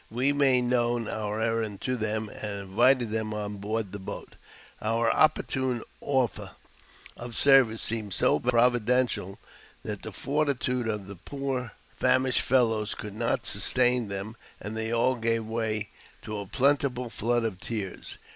[0.09, 4.33] We made known our errand to them, and invited them on board the boat.
[4.81, 6.55] Our opportune oifer
[7.15, 9.37] of service seemed so providential,
[9.83, 15.13] that the fortitude of the poor famishing fellows could not sustain them, and they all
[15.13, 15.89] gave way
[16.23, 18.17] to a plentiful flood of tears.